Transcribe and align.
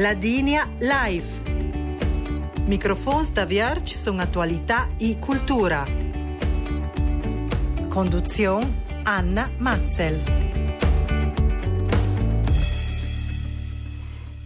Ladinia 0.00 0.66
Live. 0.78 1.42
Microfons 2.64 3.32
da 3.32 3.44
Vierge 3.44 3.98
sono 3.98 4.22
attualità 4.22 4.88
e 4.98 5.18
cultura. 5.18 5.84
Conduzione 7.86 8.84
Anna 9.02 9.50
Matzel. 9.58 10.49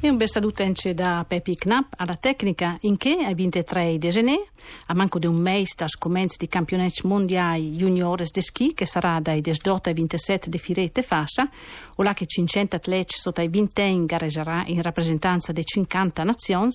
E 0.05 0.11
un 0.11 0.18
bel 0.18 0.29
salutenche 0.29 0.93
da 0.93 1.25
Pepi 1.27 1.55
Knapp 1.55 1.95
alla 1.96 2.16
tecnica 2.16 2.77
in 2.82 2.98
che 2.98 3.25
ai 3.25 3.34
23 3.34 3.96
di 3.96 4.11
gennaio, 4.11 4.48
a 4.89 4.95
manco 4.95 5.18
di 5.18 5.27
un 5.27 5.36
mese 5.36 5.73
da 5.79 5.89
scomenzi 5.89 6.36
di 6.36 6.46
campionati 6.46 7.07
mondiali 7.07 7.71
juniores 7.71 8.30
de 8.30 8.43
ski 8.43 8.75
che 8.75 8.85
sarà 8.85 9.18
dai 9.21 9.40
18 9.40 9.89
ai 9.89 9.95
27 9.95 10.50
di 10.50 10.59
Firete 10.59 11.00
Fassa, 11.00 11.48
o 11.96 12.03
là 12.03 12.12
che 12.12 12.26
500 12.26 12.76
atleti 12.76 13.14
sotto 13.17 13.40
i 13.40 13.48
20 13.48 14.04
gareggerà 14.04 14.64
in 14.67 14.82
rappresentanza 14.82 15.53
di 15.53 15.64
50 15.64 16.23
nazioni, 16.23 16.68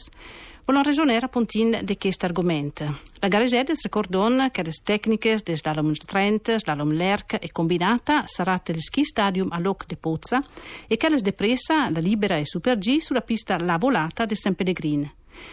vogliono 0.69 0.83
ragionare 0.83 1.25
appuntin 1.25 1.79
di 1.81 1.97
questo 1.97 2.27
argomento. 2.27 2.99
La 3.21 3.27
Garesedes 3.27 3.81
ricordò 3.81 4.27
che 4.51 4.61
le 4.61 4.71
tecniche 4.83 5.39
di 5.43 5.55
slalom 5.55 5.93
30, 5.93 6.59
slalom 6.59 6.91
lerc 6.91 7.37
e 7.41 7.51
combinata 7.51 8.27
sarà 8.27 8.61
il 8.67 8.81
ski 8.81 9.03
stadium 9.03 9.47
a 9.51 9.57
Loc 9.57 9.87
de 9.87 9.95
Pozza 9.95 10.43
e 10.87 10.95
che 10.95 11.09
les 11.09 11.21
depressa 11.21 11.89
la 11.89 11.99
libera 11.99 12.37
e 12.37 12.45
super 12.45 12.77
G 12.77 12.99
sulla 12.99 13.21
pista 13.21 13.57
La 13.57 13.79
Volata 13.79 14.25
di 14.25 14.35
San 14.35 14.53
Pellegrin. 14.53 15.11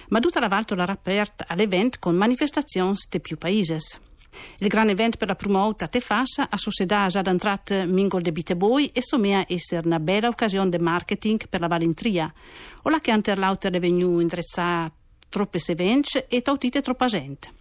Ma 0.08 0.20
tutta 0.20 0.38
la 0.38 0.48
Valtola 0.48 0.84
aperta 0.84 1.46
all'evento 1.48 1.96
con 1.98 2.14
manifestazioni 2.14 2.96
di 3.08 3.20
più 3.20 3.38
paesi. 3.38 3.76
Il 4.58 4.68
gran 4.68 4.90
evento 4.90 5.16
per 5.16 5.28
la 5.28 5.34
promota 5.34 5.86
te 5.86 6.00
fassa 6.00 6.48
a 6.50 6.58
società 6.58 7.06
già 7.06 7.22
d'entrat 7.22 7.86
Mingol 7.86 8.20
de 8.20 8.32
Biteboi 8.32 8.90
e 8.92 9.00
somea 9.00 9.46
essere 9.48 9.86
una 9.86 9.98
bella 9.98 10.28
occasione 10.28 10.68
di 10.68 10.78
marketing 10.78 11.48
per 11.48 11.60
la 11.60 11.68
Valentria. 11.68 12.30
O 12.82 12.90
la 12.90 13.01
che 13.01 13.12
anterlauter 13.12 13.73
è 13.73 13.80
venuto 13.80 14.20
indrezzato 14.20 15.04
troppe 15.29 15.59
sevenze 15.59 16.27
e 16.29 16.43
tautite 16.43 16.80
troppa 16.80 17.07
gente. 17.07 17.52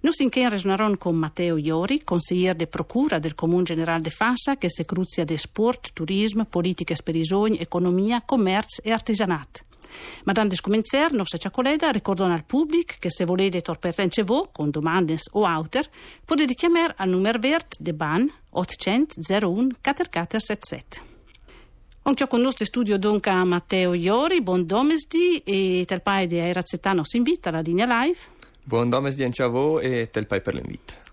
Noi 0.00 0.12
sinché 0.12 0.48
resnaron 0.48 0.96
con 0.96 1.16
Matteo 1.16 1.56
Iori, 1.56 2.02
consigliere 2.04 2.56
de 2.56 2.66
procura 2.66 3.18
del 3.18 3.34
Comune 3.34 3.64
Generale 3.64 4.02
de 4.02 4.10
Fassa, 4.10 4.56
che 4.56 4.70
se 4.70 4.84
cruzia 4.84 5.24
de 5.24 5.36
sport, 5.36 5.92
turismo, 5.92 6.44
politiche 6.44 6.94
sperisogni, 6.94 7.58
economia, 7.58 8.22
commercio 8.22 8.82
e 8.82 8.92
artigianat. 8.92 9.64
Madame 10.24 10.48
de 10.48 10.56
scomenzer, 10.56 11.12
nostra 11.12 11.38
ciacoleda, 11.38 11.90
ricordano 11.90 12.34
al 12.34 12.44
pubblico 12.44 12.94
che 12.98 13.10
se 13.10 13.24
volete 13.24 13.62
torpertence 13.62 14.22
voi, 14.22 14.48
con 14.52 14.70
domande 14.70 15.16
o 15.32 15.44
auter, 15.44 15.88
potete 16.24 16.54
chiamare 16.54 16.94
al 16.96 17.08
numero 17.08 17.38
verde 17.38 17.76
de 17.78 17.94
BAN 17.94 18.30
800 18.50 19.20
01 19.20 19.68
4477. 19.80 21.15
Anche 22.06 22.28
con 22.28 22.40
nostro 22.40 22.64
studio 22.64 22.98
dunque 22.98 23.32
Matteo 23.32 23.92
Iori, 23.92 24.40
buon 24.40 24.64
domesdi 24.64 25.38
e 25.38 25.82
tel 25.88 26.02
pai 26.02 26.28
di 26.28 26.38
Airazetano 26.38 27.02
si 27.02 27.16
invita 27.16 27.48
alla 27.48 27.58
linea 27.58 28.04
live. 28.04 28.18
Buon 28.62 28.88
domesdi 28.88 29.24
anche 29.24 29.42
a 29.42 29.48
voi 29.48 29.84
e 29.84 30.08
tel 30.08 30.24
pai 30.24 30.40
per 30.40 30.54
l'invito. 30.54 31.05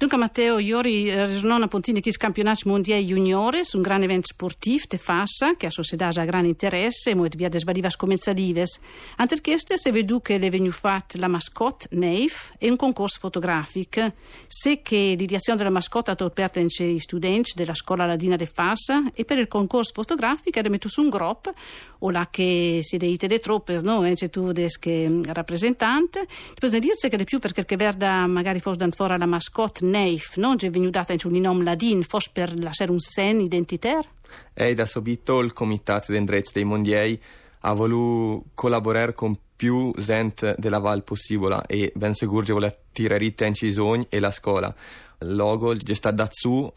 Dunque 0.00 0.16
Matteo, 0.16 0.58
ieri 0.58 1.14
resonò 1.14 1.58
puntini 1.68 2.00
che 2.00 2.10
campionati 2.12 2.66
mondiali 2.66 3.04
juniores, 3.04 3.74
un 3.74 3.82
grande 3.82 4.06
evento 4.06 4.28
sportivo 4.28 4.84
de 4.88 4.96
Fassa, 4.96 5.56
che 5.58 5.66
a 5.66 5.70
società 5.70 6.06
ha 6.06 6.24
grande 6.24 6.48
interesse, 6.48 7.10
e 7.10 7.14
molto 7.14 7.36
via 7.36 7.50
des 7.50 7.64
valivas 7.64 7.96
comenzalives. 7.96 8.80
Anche 9.16 9.42
queste 9.42 9.76
se 9.76 9.92
vedu 9.92 10.22
che 10.22 10.38
le 10.38 10.48
venu 10.48 10.70
fatte 10.70 11.18
la 11.18 11.28
mascotte 11.28 11.88
Neif 11.90 12.54
e 12.56 12.70
un 12.70 12.76
concorso 12.76 13.18
fotografico. 13.20 14.14
Se 14.48 14.80
che 14.80 15.16
l'ideazione 15.18 15.58
della 15.58 15.70
mascotte 15.70 16.12
ha 16.12 16.16
aperto 16.18 16.60
i 16.60 16.98
studenti 16.98 17.52
della 17.54 17.74
scuola 17.74 18.06
ladina 18.06 18.36
de 18.36 18.46
Fassa 18.46 19.02
e 19.12 19.26
per 19.26 19.36
il 19.36 19.48
concorso 19.48 19.92
fotografico 19.92 20.60
ha 20.60 20.68
messo 20.70 20.88
su 20.88 21.02
un 21.02 21.10
gruppo, 21.10 21.52
o 21.98 22.10
là 22.10 22.26
che 22.30 22.78
si 22.80 22.96
deite 22.96 23.26
de 23.26 23.38
troppe, 23.38 23.78
no? 23.82 24.02
E 24.06 24.14
c'è 24.14 24.30
tu 24.30 24.52
des 24.52 24.78
che 24.78 25.20
rappresentante. 25.26 26.26
Poi 26.58 26.70
ne 26.70 26.78
dirsi 26.78 27.10
che 27.10 27.18
di 27.18 27.24
più 27.24 27.38
perché 27.38 27.76
verda 27.76 28.26
magari 28.26 28.60
fosse 28.60 28.88
fuori 28.92 29.18
la 29.18 29.26
mascotte 29.26 29.88
Neif, 29.90 30.36
non 30.36 30.56
è 30.58 30.70
venuta 30.70 31.04
in 31.08 31.18
un 31.24 31.40
nome 31.40 31.64
ladin, 31.64 32.02
forse 32.02 32.30
per 32.32 32.58
lasciare 32.58 32.90
un 32.90 33.00
sen 33.00 33.40
identitario? 33.40 34.08
E 34.54 34.74
da 34.74 34.86
subito 34.86 35.40
il 35.40 35.52
Comitato 35.52 36.12
d'Endrezzo 36.12 36.52
dei 36.54 36.64
Mondiali 36.64 37.20
ha 37.60 37.72
voluto 37.72 38.44
collaborare 38.54 39.12
con 39.12 39.36
più 39.54 39.92
gente 39.98 40.54
della 40.56 40.78
Val 40.78 41.04
possibile 41.04 41.62
e 41.66 41.92
ben 41.94 42.14
sicuro 42.14 42.42
che 42.42 42.52
vuole 42.52 42.78
tirare 42.92 43.34
in 43.38 43.54
sogni 43.54 44.06
e 44.08 44.18
la 44.18 44.30
scuola. 44.30 44.74
Il 45.20 45.34
logo 45.34 45.72
è 45.72 45.94
stato 45.94 46.14
dato 46.14 46.72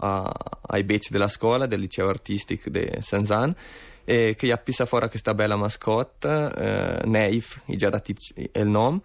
ai 0.67 0.83
becci 0.83 1.09
della 1.11 1.29
scuola, 1.29 1.65
del 1.65 1.79
liceo 1.79 2.09
artistico 2.09 2.69
di 2.69 2.89
Saint-Zan 2.99 3.55
e 4.03 4.35
che 4.37 4.51
ha 4.51 4.57
pisa 4.57 4.85
fuori 4.85 5.07
questa 5.07 5.33
bella 5.33 5.55
mascotte, 5.55 6.51
eh, 6.57 7.07
Neif, 7.07 7.61
già 7.67 7.89
dato 7.89 8.11
il 8.35 8.67
nome 8.67 8.99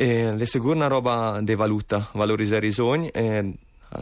e 0.00 0.36
le 0.36 0.46
sicuro 0.46 0.74
una 0.74 0.86
roba 0.86 1.40
di 1.42 1.56
valuta, 1.56 2.08
valorizzare 2.12 2.68
i 2.68 2.70
sogni 2.70 3.08
e 3.08 3.52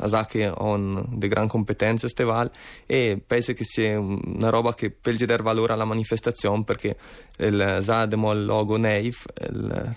sa 0.06 0.26
che 0.26 0.44
hanno 0.44 1.06
di 1.08 1.26
gran 1.26 1.48
competenze 1.48 2.10
steval 2.10 2.50
e 2.84 3.18
penso 3.24 3.54
che 3.54 3.64
sia 3.64 3.98
una 3.98 4.50
roba 4.50 4.74
che 4.74 4.90
per 4.90 5.16
dare 5.16 5.42
valore 5.42 5.72
alla 5.72 5.86
manifestazione 5.86 6.64
perché 6.64 6.98
il 7.38 7.78
Zademo 7.80 8.30
il 8.32 8.44
logo 8.44 8.76
Neif 8.76 9.24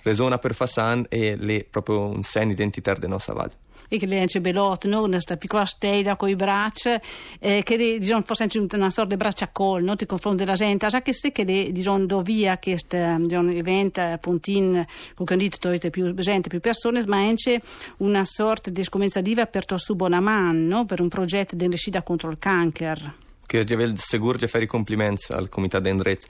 resona 0.03 0.37
per 0.37 0.53
Fassan 0.53 1.05
e 1.09 1.37
è 1.37 1.63
proprio 1.65 2.05
un 2.05 2.23
segno 2.23 2.53
identitario 2.53 3.01
della 3.01 3.13
nostra 3.13 3.33
valle 3.33 3.67
e 3.89 3.97
che 3.97 4.05
le 4.05 4.19
ence 4.19 4.39
belot, 4.39 4.85
no? 4.85 5.01
questa 5.07 5.35
piccola 5.35 5.65
stella 5.65 6.15
con 6.15 6.29
i 6.29 6.35
bracci, 6.35 6.95
eh, 7.39 7.63
che 7.63 7.75
diciamo, 7.75 8.21
forse 8.23 8.47
una 8.71 8.89
sorta 8.89 9.09
di 9.09 9.17
braccia 9.17 9.49
col, 9.49 9.83
no? 9.83 9.95
ti 9.95 10.05
confronti 10.05 10.45
della 10.45 10.55
gente, 10.55 10.89
sa 10.89 11.01
che 11.01 11.13
se 11.13 11.31
che 11.31 11.43
le, 11.43 11.71
diciamo, 11.71 12.05
dovia 12.05 12.57
questo 12.57 12.97
diciamo, 13.19 13.51
evento, 13.51 14.01
puntin, 14.21 14.85
con 15.15 15.25
cui 15.25 15.35
dito 15.35 15.77
più 15.89 16.13
gente, 16.13 16.47
più 16.47 16.59
persone, 16.59 17.03
ma 17.07 17.17
anche 17.17 17.61
una 17.97 18.23
sorta 18.23 18.69
di 18.69 18.83
scomenzativa 18.83 19.45
per 19.47 19.65
tua 19.65 19.77
su 19.77 19.95
Bonaman, 19.95 20.67
no? 20.67 20.85
per 20.85 21.01
un 21.01 21.09
progetto 21.09 21.55
di 21.55 21.67
contro 22.03 22.29
il 22.29 22.37
cancer. 22.39 23.13
Che 23.45 23.63
devo 23.63 23.91
sicuro 23.97 24.37
fare 24.47 24.65
i 24.65 24.67
complimenti 24.67 25.33
al 25.33 25.49
Comitato 25.49 25.83
d'Endrezzo 25.83 26.27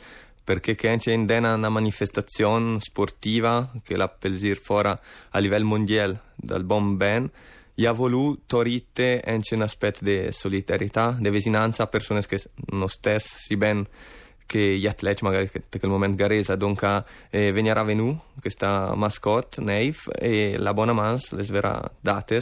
perché 0.50 0.74
c'è 0.74 1.12
in 1.12 1.28
dena 1.28 1.54
una 1.54 1.70
manifestazione 1.70 2.80
sportiva 2.80 3.72
che 3.84 3.96
la 3.96 4.08
pelzir 4.08 4.58
fuori 4.58 4.90
a 4.90 5.38
livello 5.38 5.66
mondiale 5.66 6.22
dal 6.36 6.64
buon 6.64 6.98
ben. 6.98 7.30
Gli 7.76 7.86
ha 7.86 7.92
voluto 7.92 8.42
torite 8.48 9.22
anche 9.24 9.54
un 9.54 9.62
aspetto 9.62 10.04
di 10.04 10.30
solidarietà, 10.32 11.16
di 11.20 11.30
vicinanza 11.30 11.84
a 11.84 11.86
persone 11.86 12.26
che 12.26 12.42
non 12.72 12.88
stessi 12.88 13.58
ben 13.58 13.86
che 14.48 14.76
gli 14.76 14.88
atleti 14.88 15.24
magari 15.24 15.52
che 15.52 15.66
in 15.72 15.80
quel 15.80 15.92
momento 15.92 16.16
garesa. 16.16 16.56
Dunque 16.56 17.04
eh, 17.30 17.52
venirà 17.52 17.84
venuto 17.84 18.24
questa 18.42 18.96
mascotte 18.96 19.62
Neif 19.62 20.10
e 20.18 20.58
la 20.58 20.74
buona 20.74 20.94
mans 20.94 21.32
le 21.34 21.44
verrà 21.44 21.80
date 22.00 22.42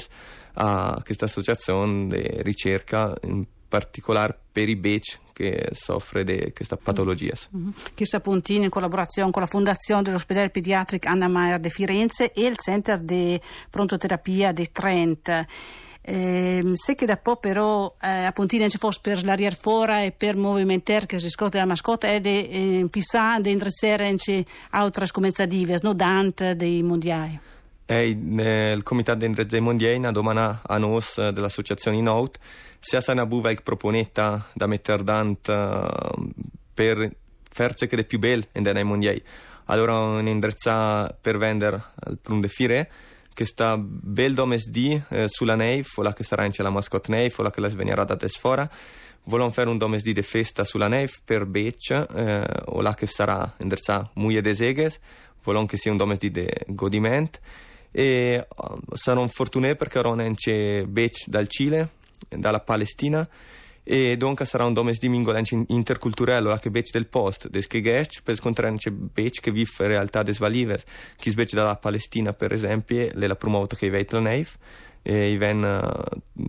a 0.53 0.97
questa 1.03 1.25
associazione 1.25 2.07
di 2.07 2.41
ricerca 2.41 3.13
in 3.23 3.46
particolare 3.67 4.40
per 4.50 4.69
i 4.69 4.78
beach 4.78 5.19
che 5.38 5.70
soffre 5.72 6.24
di 6.24 6.52
questa 6.52 6.78
patologia. 6.78 7.36
Mm-hmm. 7.56 7.70
Questa 7.96 8.20
puntina 8.20 8.64
in 8.64 8.72
collaborazione 8.72 9.30
con 9.30 9.44
la 9.44 9.48
Fondazione 9.48 10.02
dell'Ospedale 10.02 10.50
Pediatrico 10.50 11.08
Anna 11.08 11.28
Maier 11.28 11.59
di 11.59 11.70
Firenze 11.70 12.34
e 12.34 12.46
il 12.46 12.56
Center 12.56 12.98
di 13.00 13.40
Prontoterapia 13.70 14.52
di 14.52 14.68
Trent. 14.72 15.46
Eh, 16.02 16.72
se 16.74 16.96
che 16.96 17.06
da 17.06 17.18
po' 17.18 17.36
però 17.36 17.94
eh, 18.02 18.24
appunto 18.24 18.58
non 18.58 18.70
ci 18.70 18.78
fosse 18.78 19.00
per 19.03 19.24
l'aria 19.24 19.52
fuori 19.52 20.06
e 20.06 20.12
per 20.12 20.38
movimentare 20.38 21.06
che 21.06 21.20
si 21.20 21.30
scotta 21.30 21.59
la 21.59 21.66
mascotta 21.66 22.08
è 22.08 22.20
di 22.20 22.47
eh, 22.47 22.88
pisare 22.90 23.42
di 23.42 23.52
interessare 23.52 24.08
anche 24.08 24.44
altre 24.72 25.06
scomezzative, 25.06 25.78
no 25.84 25.94
Dante 25.94 26.56
dei 26.56 26.81
mondiali. 26.81 27.40
Il 27.90 28.84
Comitato 28.84 29.25
dei 29.25 29.62
Mondiali 29.62 30.06
ha 30.06 30.12
domandato 30.12 30.59
a 30.68 30.78
noi 30.78 31.02
dell'associazione 31.16 32.02
Note 32.02 32.38
se 32.80 32.97
ha 32.97 33.11
una 33.14 33.26
buva 33.26 33.50
che 33.53 33.61
proponetta 33.61 34.50
da 34.53 34.67
mettere 34.67 35.03
dant 35.03 35.47
uh, 35.47 36.29
per 36.73 37.16
farci 37.50 37.88
che 37.88 38.03
più 38.03 38.20
belle 38.20 38.50
nei 38.52 38.84
mondiali. 38.84 39.23
Allora 39.66 40.00
un 40.00 40.28
indrizza 40.28 41.17
per 41.20 41.38
vendere 41.38 41.82
al 41.96 42.17
Plum 42.22 42.41
de 42.41 42.47
Fire 42.50 42.91
che 43.34 43.46
sta 43.46 43.78
bel 43.78 44.34
domes 44.34 44.67
eh, 44.73 45.28
sulla 45.28 45.56
Neif, 45.56 45.97
o 45.97 46.02
la 46.02 46.11
che 46.11 46.23
sarà 46.23 46.44
in 46.44 46.52
la 46.58 46.70
mascotte 46.70 47.11
Neif, 47.11 47.38
o 47.38 47.44
la 47.44 47.52
che 47.52 47.61
la 47.61 47.67
svenirà 47.67 48.03
da 48.03 48.16
tesfora. 48.16 48.67
Volon 49.26 49.52
fare 49.52 49.70
un 49.70 49.78
domes 49.78 50.02
di 50.02 50.20
festa 50.23 50.64
sulla 50.64 50.88
Neif 50.88 51.22
per 51.23 51.46
Bec, 51.46 51.91
eh, 51.91 52.47
o 52.66 52.82
la 52.82 52.96
che 52.96 53.06
sarà 53.06 53.53
indrizza 53.59 54.09
muie 54.16 54.41
de 54.41 54.56
seghes, 54.56 55.00
volon 55.44 55.67
che 55.67 55.78
sia 55.78 55.91
un 55.91 55.97
domes 55.97 56.17
di 56.17 56.32
de 56.32 56.66
godiment 56.67 57.40
e 57.97 58.46
uh, 58.47 58.78
saranno 58.94 59.28
fortunati 59.28 59.76
perché 59.76 59.97
ora 59.97 60.32
c'è 60.35 60.84
Bec 60.85 61.26
dal 61.26 61.47
Cile, 61.47 61.90
dalla 62.29 62.59
Palestina 62.59 63.28
e 63.82 64.17
dunque 64.17 64.46
sarà 64.46 64.66
un 64.66 64.73
domes 64.73 64.99
di 64.99 65.09
mingolenci 65.09 65.64
interculturello 65.70 66.49
la 66.49 66.59
che 66.59 66.70
bec 66.70 66.91
del 66.91 67.08
post 67.08 67.47
des 67.47 67.66
che 67.67 67.79
gest 67.82 68.22
per 68.22 68.35
scontrare 68.35 68.76
c'è 68.76 68.91
bec 68.91 69.40
che 69.40 69.49
vive 69.49 69.72
in 69.79 69.88
realtà 69.88 70.23
des 70.23 70.38
valives 70.40 70.84
chi 71.16 71.29
sbec 71.29 71.53
dalla 71.53 71.78
Palestina 71.78 72.34
per 72.34 72.52
esempio 72.52 73.09
le 73.14 73.28
la 73.28 73.35
promoto 73.35 73.78
che 73.78 73.90
veit 73.90 74.11
la 74.11 74.20
neif 74.20 74.58
e 75.09 75.32
i 75.32 75.38
ven 75.38 75.64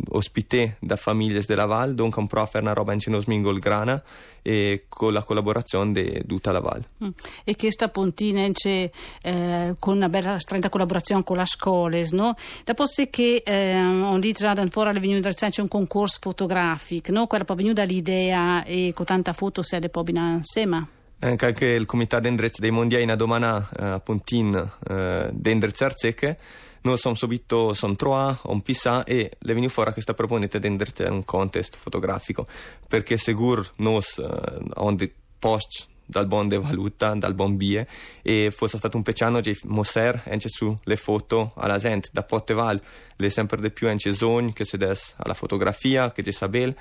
ospité 0.09 0.79
da 0.81 0.97
famiglie 0.97 1.45
della 1.47 1.67
Val, 1.67 1.95
dunque 1.95 2.21
un 2.21 2.27
pro 2.27 2.45
fare 2.45 2.65
una 2.65 2.73
roba 2.73 2.93
in 2.93 2.99
Cenos 2.99 3.27
Mingol 3.27 3.61
Grana 3.61 4.03
e 4.43 4.87
con 4.89 5.13
la 5.13 5.23
collaborazione 5.23 5.93
di 5.93 6.25
tutta 6.27 6.51
la 6.51 6.59
Val. 6.59 6.85
Mm. 7.05 7.11
E 7.45 7.55
questa 7.55 7.89
pontina 7.89 8.41
eh, 8.43 9.75
con 9.79 9.95
una 9.95 10.09
bella 10.09 10.41
stretta 10.41 10.71
collaborazione 10.71 11.23
con 11.23 11.37
la 11.37 11.47
scuola, 11.47 12.05
no? 12.11 12.35
Dopo 12.65 12.89
se 12.89 13.11
che 13.11 13.45
eh, 13.47 13.81
on 13.81 14.19
dit 14.19 14.37
già 14.37 14.57
fuori 14.69 14.97
è 14.97 15.01
venuto 15.01 15.29
c'è 15.29 15.61
un 15.61 15.69
concorso 15.69 16.19
fotografico, 16.21 17.13
no? 17.13 17.29
Quella 17.29 17.45
poi 17.45 17.55
è 17.55 17.61
venuta 17.61 17.85
l'idea 17.85 18.65
e 18.65 18.91
con 18.93 19.05
tanta 19.07 19.35
foto 19.35 19.63
si 19.63 19.77
è 19.77 19.89
poi 19.89 20.05
insieme. 20.11 20.89
Anche 21.21 21.67
il 21.67 21.87
comitato 21.87 22.25
d'Endrezzo 22.25 22.61
dei 22.61 22.73
mondiali 22.73 23.05
in 23.05 23.15
domana 23.17 23.69
eh, 23.79 23.85
a 23.85 24.01
Pontin 24.01 24.71
eh, 24.89 25.29
d'Endrezzo 25.33 25.85
Arzecche 25.85 26.37
noi 26.83 26.97
siamo 26.97 27.17
subito 27.17 27.73
son 27.75 27.97
troa, 27.97 28.39
un 28.45 28.63
pisa 28.63 29.05
e 29.05 29.31
le 29.39 29.53
venivo 29.53 29.73
fuori 29.73 29.93
questa 29.93 30.15
proponete 30.15 30.59
di 30.59 30.67
un 30.69 31.25
contest 31.25 31.77
fotografico 31.77 32.47
perché 32.87 33.17
sicuro 33.17 33.65
noi 33.77 34.03
eh, 34.19 34.59
on 34.75 34.97
post 35.39 35.89
dal 36.09 36.27
bon 36.27 36.49
de 36.49 36.59
valuta, 36.59 37.15
dal 37.15 37.35
bon 37.35 37.57
bie 37.57 37.87
e 38.23 38.51
fosse 38.51 38.79
stato 38.79 38.97
un 38.97 39.03
pecciano 39.03 39.41
di 39.41 39.57
mosser 39.65 40.23
anche 40.27 40.49
su 40.49 40.75
le 40.85 40.97
foto 40.97 41.53
alla 41.57 41.77
gente 41.77 42.09
da 42.11 42.23
Potteval 42.23 42.81
le 43.17 43.31
sempre 43.31 43.61
di 43.61 43.71
più 43.71 43.89
anche 43.89 44.15
sogni 44.15 44.55
che 44.55 44.65
si 44.65 44.79
des 44.79 45.15
alla 45.19 45.35
fotografia 45.35 46.11
che 46.11 46.23
ci 46.23 46.33
sabel 46.33 46.75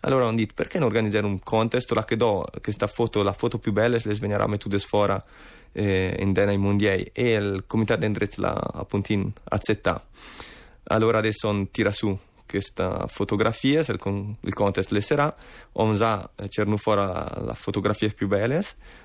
allora 0.00 0.26
ho 0.26 0.32
detto 0.32 0.52
perché 0.54 0.78
non 0.78 0.88
organizzare 0.88 1.24
un 1.24 1.40
contest? 1.42 1.90
La 1.92 2.04
che 2.04 2.16
do 2.16 2.46
questa 2.60 2.86
foto 2.86 3.22
la 3.22 3.32
foto 3.32 3.58
più 3.58 3.72
bella 3.72 3.98
se 3.98 4.08
le 4.08 4.14
sveniamo 4.14 4.58
tutte 4.58 4.78
sfora 4.78 5.22
eh, 5.72 6.14
in 6.18 6.34
Dena 6.34 6.56
mondiali 6.58 7.10
e 7.12 7.32
il 7.32 7.64
comitato 7.66 8.00
d'Endret 8.00 8.36
l'ha 8.36 8.52
appunto 8.52 9.32
accettato 9.44 10.04
allora 10.84 11.18
adesso 11.18 11.68
tira 11.70 11.90
su 11.90 12.16
questa 12.46 13.06
fotografia 13.06 13.80
il, 13.80 13.98
con, 13.98 14.36
il 14.40 14.54
contest 14.54 14.90
le 14.90 15.00
sarà. 15.00 15.34
On 15.72 15.96
sa 15.96 16.30
eh, 16.36 16.48
cerno 16.48 16.76
fuori 16.76 17.00
la, 17.00 17.54
fotografie 17.54 18.10
più 18.10 18.28
belle 18.28 18.62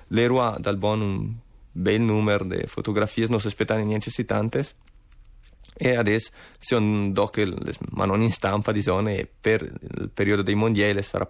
le 0.08 0.26
rua 0.26 0.56
dal 0.58 0.76
buon 0.76 1.00
un 1.00 1.32
bel 1.72 2.00
numero 2.00 2.44
di 2.44 2.66
fotografie 2.66 3.26
non 3.28 3.40
si 3.40 3.46
aspettano 3.46 3.82
niente 3.84 4.10
si 4.10 4.24
tantes 4.24 4.74
e 5.82 5.96
adesso 5.96 6.30
un 6.76 7.10
doc 7.12 7.42
ma 7.92 8.04
non 8.04 8.20
in 8.20 8.30
stampa 8.30 8.70
di 8.70 8.82
zone 8.82 9.16
e 9.16 9.28
per 9.40 9.62
il 9.62 10.10
periodo 10.12 10.42
dei 10.42 10.54
mondiali 10.54 11.02
sarà. 11.02 11.26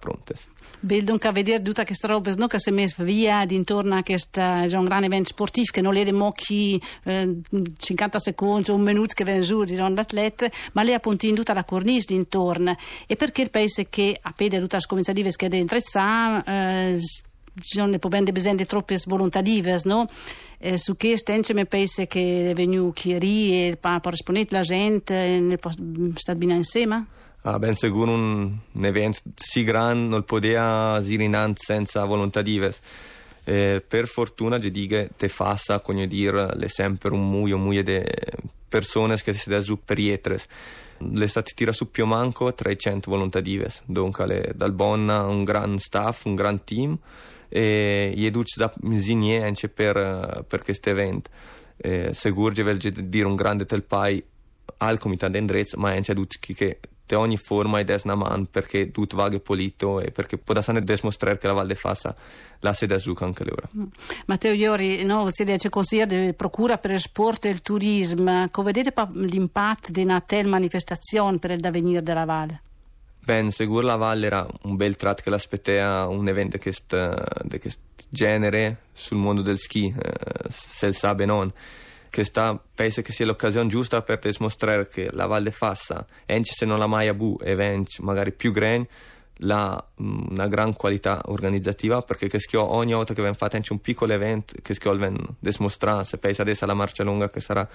Bel 0.80 1.04
dunque 1.04 1.28
a 1.28 1.32
vedere 1.32 1.62
tutta 1.62 1.84
questa 1.84 2.08
roba 2.08 2.32
no, 2.34 2.46
che 2.46 2.58
si 2.58 2.70
è 2.70 2.72
messa 2.72 3.04
via 3.04 3.44
intorno 3.48 3.96
a 3.96 4.02
questo 4.02 4.40
un 4.40 4.84
grande 4.84 5.06
evento 5.06 5.28
sportivo 5.28 5.66
che 5.70 5.82
non 5.82 5.94
è 5.94 6.10
mocchi 6.10 6.80
eh, 7.04 7.40
50 7.76 8.18
secondi 8.18 8.70
un 8.70 8.80
minuto 8.80 9.12
che 9.14 9.24
viene 9.24 9.40
giù 9.42 9.62
di 9.64 9.76
l'atleta 9.76 10.48
ma 10.72 10.82
lei 10.82 10.94
appunto 10.94 11.26
in 11.26 11.34
tutta 11.34 11.52
la 11.52 11.64
cornice 11.64 12.14
intorno 12.14 12.74
e 13.06 13.14
perché 13.14 13.42
il 13.42 13.50
paese 13.50 13.88
che 13.88 14.18
a 14.20 14.32
pede 14.32 14.58
tutta 14.58 14.76
la 14.76 14.82
scommessa 14.82 15.12
di 15.12 15.22
che 15.36 15.48
dentro 15.48 15.76
eh, 16.44 16.98
ci 17.60 17.78
sono 17.78 17.98
bene 17.98 18.32
bisogno 18.32 18.64
troppe 18.64 18.98
volontarive, 19.06 19.78
no? 19.84 20.08
Eh, 20.58 20.78
su 20.78 20.96
questo 20.96 21.32
mi 21.54 21.66
pensa 21.66 22.06
che 22.06 22.50
è 22.50 22.54
venuto 22.54 22.92
chiarì 22.92 23.68
e 23.68 23.76
per 23.76 24.00
rispondere 24.04 24.46
la 24.50 24.62
gente 24.62 25.38
ne 25.40 25.56
può 25.56 25.70
stare 26.14 26.38
bene 26.38 26.54
insieme? 26.54 27.06
Ah, 27.42 27.58
ben 27.58 27.74
sicuro 27.74 28.10
un, 28.10 28.58
evento 28.82 29.20
così 29.34 29.64
grande 29.64 30.08
non 30.08 30.24
poteva 30.24 30.98
essere 30.98 31.52
senza 31.54 32.04
volontarive. 32.04 32.74
Eh, 33.44 33.82
per 33.86 34.06
fortuna 34.06 34.60
ci 34.60 34.70
dico 34.70 35.08
te 35.16 35.28
fassa 35.28 35.80
come 35.80 36.06
dire 36.06 36.54
le 36.54 36.68
sempre 36.68 37.10
un 37.10 37.26
muio 37.26 37.56
muio 37.56 37.82
di 37.82 38.02
persone 38.68 39.16
che 39.16 39.32
si 39.32 39.48
da 39.48 39.62
su 39.62 39.82
per 39.82 39.98
ietres 39.98 40.46
le 40.98 41.26
stati 41.26 41.54
tira 41.54 41.72
su 41.72 41.90
più 41.90 42.04
manco 42.04 42.52
300 42.52 43.10
volontarives 43.10 43.82
dunque 43.86 44.52
dal 44.54 44.72
Bonna 44.72 45.26
un 45.26 45.44
gran 45.44 45.78
staff 45.78 46.26
un 46.26 46.34
gran 46.34 46.62
team 46.62 46.98
e 47.50 48.14
educi 48.16 48.58
da 48.58 48.72
misignie 48.82 49.44
anche 49.44 49.68
per, 49.68 50.44
per 50.48 50.62
questo 50.62 50.88
evento. 50.88 51.30
Eh, 51.76 52.14
Segur 52.14 52.52
che 52.52 52.62
vuol 52.62 52.76
dire 52.76 53.26
un 53.26 53.34
grande 53.34 53.66
telpai 53.66 54.22
al 54.78 54.98
comitato 54.98 55.32
d'Endrezzo, 55.32 55.76
ma 55.76 55.90
anche 55.90 56.12
ad 56.12 56.26
che 56.38 56.78
te 57.10 57.16
ogni 57.16 57.36
forma 57.36 57.80
ed 57.80 57.90
è 57.90 57.98
una 58.04 58.14
man 58.14 58.46
perché 58.46 58.92
tutto 58.92 59.16
vago 59.16 59.40
pulito 59.40 59.98
e 59.98 60.12
perché 60.12 60.38
può 60.38 60.54
da 60.54 60.62
sana 60.62 60.78
dimostrare 60.78 61.38
che 61.38 61.48
la 61.48 61.54
Val 61.54 61.66
de 61.66 61.74
Fassa 61.74 62.14
la 62.60 62.72
sede 62.72 63.00
su 63.00 63.16
anche 63.18 63.42
l'ora. 63.42 63.68
Mm. 63.76 63.84
Matteo 64.26 64.52
Iori, 64.52 65.02
no, 65.04 65.28
si 65.32 65.42
dice 65.42 65.70
consiglio 65.70 66.04
di 66.04 66.32
procura 66.34 66.78
per 66.78 66.92
il 66.92 67.00
sport 67.00 67.46
e 67.46 67.48
il 67.48 67.62
turismo, 67.62 68.46
come 68.52 68.72
vedete 68.72 68.92
l'impatto 69.14 69.90
di 69.90 70.02
una 70.02 70.20
tale 70.20 70.44
manifestazione 70.44 71.38
per 71.38 71.50
il 71.50 71.58
davvenire 71.58 72.00
della 72.00 72.24
Valle? 72.24 72.60
Ben, 73.22 73.50
seguire 73.50 73.86
la 73.86 73.96
Valle 73.96 74.26
era 74.26 74.46
un 74.62 74.76
bel 74.76 74.96
tratto 74.96 75.22
che 75.22 75.30
l'aspettea 75.30 76.06
un 76.06 76.26
evento 76.28 76.56
di 76.56 77.58
questo 77.58 77.82
genere 78.08 78.84
sul 78.92 79.18
mondo 79.18 79.42
del 79.42 79.58
ski, 79.58 79.94
eh, 79.96 80.48
se 80.48 80.86
il 80.86 80.96
sa 80.96 81.12
non. 81.12 81.52
Che 82.08 82.24
sta, 82.24 82.60
penso 82.74 83.02
che 83.02 83.12
sia 83.12 83.26
l'occasione 83.26 83.68
giusta 83.68 84.02
per 84.02 84.18
dimostrare 84.18 84.88
che 84.88 85.10
la 85.12 85.26
Valle 85.26 85.52
Fassa, 85.52 86.04
anche 86.26 86.50
se 86.52 86.64
non 86.64 86.78
la 86.78 86.88
mai 86.88 87.06
abu 87.06 87.38
eventi 87.42 88.02
magari 88.02 88.32
più 88.32 88.50
grandi, 88.50 88.88
ha 89.48 89.84
una 89.96 90.48
gran 90.48 90.74
qualità 90.74 91.22
organizzativa 91.26 92.02
perché 92.02 92.28
ogni 92.54 92.92
volta 92.92 93.14
che 93.14 93.22
viene 93.22 93.36
fatto 93.36 93.56
anche 93.56 93.72
un 93.72 93.80
piccolo 93.80 94.12
evento 94.12 94.54
che 94.60 94.74
viene 94.82 95.18
dimostrato 95.38 96.04
se 96.04 96.18
pensa 96.18 96.42
adesso 96.42 96.64
alla 96.64 96.74
marcia 96.74 97.04
lunga 97.04 97.30
che 97.30 97.40
sarà 97.40 97.66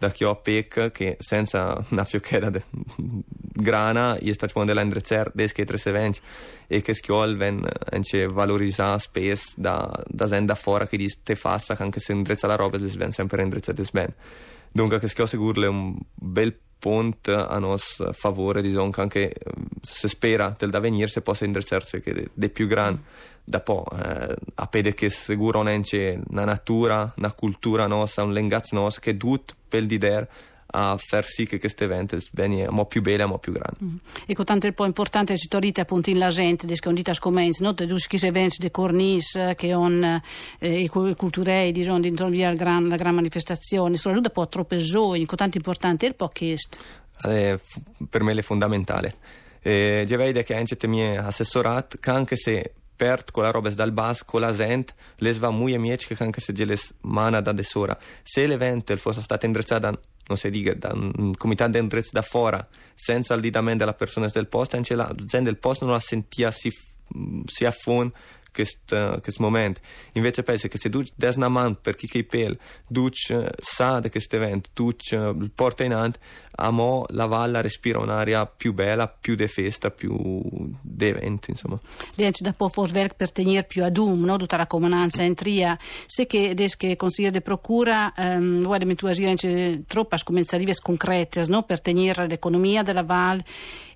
da 0.00 0.10
chi 0.10 0.24
ho 0.24 0.34
PEC 0.34 0.90
che 0.92 1.16
senza 1.18 1.84
una 1.90 2.04
fiocchera 2.04 2.48
de 2.48 2.64
grana 3.52 4.16
gli 4.18 4.32
sta 4.32 4.46
facendo 4.46 4.72
l'endrezer 4.72 5.30
des 5.34 5.52
che 5.52 5.66
tre 5.66 5.78
eventi 5.84 6.20
e 6.66 6.80
che 6.80 6.94
schiol 6.94 7.36
ven 7.36 7.62
anche 7.90 8.26
valorizzare 8.26 8.98
spes 8.98 9.58
da 9.58 9.92
da 10.06 10.26
senda 10.26 10.54
fora 10.54 10.86
che 10.86 10.96
dice 10.96 11.18
te 11.22 11.36
fassa 11.36 11.76
anche 11.78 12.00
se 12.00 12.12
indrezza 12.12 12.46
la 12.46 12.56
roba 12.56 12.78
si 12.78 12.96
ven 12.96 13.12
sempre 13.12 13.42
indrezzate 13.42 13.84
ben 13.92 14.14
dunque 14.72 14.98
che 14.98 15.08
schio 15.08 15.26
sicurle 15.26 15.66
un 15.66 15.94
bel 16.14 16.58
pont 16.80 17.28
a 17.28 17.58
nos 17.58 18.02
favore 18.12 18.62
diciamo 18.62 18.90
anche 18.96 19.32
se 19.82 20.08
spera 20.08 20.54
del 20.58 20.70
da 20.70 20.80
venire 20.80 21.06
se 21.06 21.20
possa 21.20 21.44
indrezzarsi 21.44 22.00
che 22.00 22.12
de, 22.12 22.30
de 22.32 22.48
più 22.48 22.66
gran 22.66 23.00
da 23.44 23.60
po' 23.60 23.84
eh, 23.92 24.34
a 24.54 24.66
pede 24.66 24.94
che 24.94 25.10
sicuro 25.10 25.62
non 25.62 25.82
c'è 25.82 26.18
una 26.30 26.44
natura 26.44 27.12
una 27.16 27.32
cultura 27.32 27.86
nostra 27.86 28.24
un 28.24 28.32
lengazzo 28.32 28.74
nostro 28.74 29.02
che 29.02 29.16
tut 29.16 29.54
per 29.68 29.82
l'idea 29.82 30.26
a 30.72 30.96
far 30.98 31.26
sì 31.26 31.46
che 31.46 31.58
questo 31.58 31.84
evento 31.84 32.18
venga 32.32 32.70
mo 32.70 32.86
più 32.86 33.02
bello 33.02 33.34
e 33.34 33.38
più 33.38 33.52
grande. 33.52 33.78
Mm. 33.82 33.96
E 34.26 34.34
con 34.34 34.44
tanto 34.44 34.70
poi 34.72 34.86
importante 34.86 35.36
ci 35.36 35.48
torite 35.48 35.80
appunto 35.80 36.10
in 36.10 36.18
la 36.18 36.28
gente, 36.28 36.66
che 36.66 36.76
scondita 36.76 37.14
scomenze, 37.14 37.62
no? 37.62 37.74
Tutti 37.74 38.06
questi 38.08 38.26
eventi 38.26 38.56
di 38.58 38.70
cornice 38.70 39.54
che 39.56 39.72
hanno 39.72 40.22
eh, 40.58 40.80
i 40.80 40.88
culturei, 40.88 41.72
diciamo, 41.72 42.04
intorno 42.04 42.36
alla 42.44 42.54
gran, 42.54 42.88
la 42.88 42.96
gran 42.96 43.14
manifestazione, 43.14 43.96
soprattutto 43.96 44.30
poi 44.30 44.48
troppe 44.48 44.78
giovani, 44.78 45.26
con 45.26 45.36
tanto 45.36 45.56
importante, 45.56 46.06
il 46.06 46.14
po' 46.14 46.28
chiesto. 46.28 46.78
Eh, 47.24 47.58
per 48.08 48.22
me 48.22 48.32
è 48.32 48.42
fondamentale. 48.42 49.14
Eh, 49.62 50.04
già 50.06 50.16
che 50.16 50.54
anche 50.54 50.86
mi 50.86 51.00
è 51.00 51.16
assessorato 51.16 51.98
che 52.00 52.10
anche 52.10 52.34
se 52.34 52.72
pert 53.00 53.30
con 53.30 53.44
la 53.44 53.50
roba 53.50 53.70
dal 53.70 53.92
bas, 53.92 54.24
con 54.24 54.42
la 54.42 54.52
gente, 54.52 54.92
le 55.16 55.32
va 55.32 55.48
molto 55.48 55.78
mieci 55.78 56.14
che 56.14 56.22
anche 56.22 56.42
se 56.42 56.52
le 56.52 56.78
mana 57.00 57.40
da 57.40 57.52
desora. 57.52 57.96
Se 58.22 58.46
l'evento 58.46 58.94
fosse 58.98 59.22
stato 59.22 59.46
indrizzato 59.46 60.00
non 60.26 60.36
si 60.36 60.50
dica, 60.50 60.74
da 60.74 60.92
un 60.92 61.34
comitato 61.36 61.72
d'indrizzo 61.72 62.10
da 62.12 62.22
fuori, 62.22 62.58
senza 62.94 63.34
il 63.34 63.40
didamento 63.40 63.78
della 63.78 63.94
persona 63.94 64.28
del 64.28 64.48
posto, 64.48 64.76
anche 64.76 64.94
gente 65.16 65.42
del 65.42 65.58
posto 65.58 65.84
non 65.84 65.94
la 65.94 66.00
sentia 66.00 66.50
si, 66.50 66.70
si 67.46 67.64
affon 67.64 68.12
questo 68.52 69.20
momento. 69.38 69.80
Invece 70.12 70.42
penso 70.42 70.68
che 70.68 70.78
se 70.78 70.88
tu 70.90 71.02
des 71.14 71.36
una 71.36 71.48
mano 71.48 71.76
per 71.80 71.94
chi 71.94 72.06
che 72.06 72.24
pel, 72.24 72.58
tu 72.88 73.08
sa 73.12 74.00
di 74.00 74.10
questo 74.10 74.36
evento, 74.36 74.70
tu 74.72 74.90
porta 75.54 75.84
in 75.84 75.92
avanti, 75.92 76.18
a 76.56 76.70
mo 76.70 77.04
la 77.08 77.26
valle 77.26 77.62
respira 77.62 78.00
un'aria 78.00 78.46
più 78.46 78.72
bella, 78.72 79.08
più 79.08 79.34
di 79.34 79.46
festa, 79.48 79.90
più 79.90 80.14
di 80.82 81.06
eventi, 81.06 81.50
insomma. 81.50 81.78
Lienci 82.16 82.42
da 82.42 82.52
po' 82.52 82.70
werk 82.92 83.14
per 83.14 83.32
tenere 83.32 83.64
più 83.64 83.84
ad 83.84 83.96
um, 83.96 84.24
no? 84.24 84.36
tutta 84.36 84.56
la 84.56 84.66
comunanza 84.66 85.22
in 85.22 85.34
tria. 85.34 85.78
Se 86.06 86.26
che 86.26 86.54
des 86.54 86.76
che 86.76 86.96
consiglio 86.96 87.30
di 87.30 87.40
procura, 87.40 88.12
um, 88.16 88.60
vuoi 88.62 88.94
tu 88.94 89.06
agire 89.06 89.84
troppo 89.86 90.16
scomenzative 90.16 90.74
concrete, 90.82 91.44
no? 91.48 91.62
Per 91.62 91.80
tenere 91.80 92.26
l'economia 92.26 92.82
della 92.82 93.02
valle 93.02 93.44